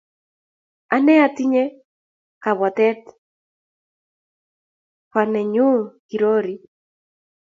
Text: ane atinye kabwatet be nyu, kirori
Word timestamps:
ane 0.95 1.13
atinye 1.27 1.63
kabwatet 2.43 3.03
be 5.31 5.41
nyu, 5.53 5.69
kirori 6.07 6.55